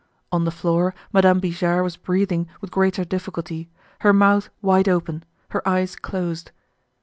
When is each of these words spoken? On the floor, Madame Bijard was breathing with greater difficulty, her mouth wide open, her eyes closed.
On 0.31 0.45
the 0.45 0.49
floor, 0.49 0.95
Madame 1.13 1.39
Bijard 1.39 1.83
was 1.83 1.95
breathing 1.95 2.47
with 2.59 2.71
greater 2.71 3.05
difficulty, 3.05 3.69
her 3.99 4.11
mouth 4.11 4.49
wide 4.59 4.89
open, 4.89 5.23
her 5.49 5.61
eyes 5.69 5.95
closed. 5.95 6.49